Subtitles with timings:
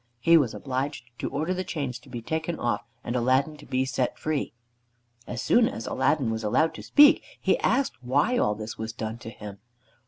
[0.19, 3.85] He was obliged to order the chains to be taken off, and Aladdin to be
[3.85, 4.51] set free.
[5.27, 9.19] As soon as Aladdin was allowed to speak he asked why all this was done
[9.19, 9.59] to him.